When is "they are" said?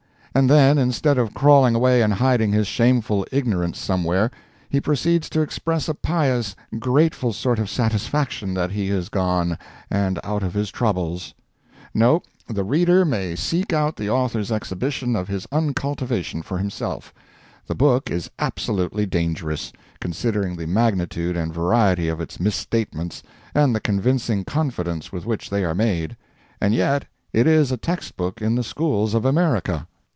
25.49-25.75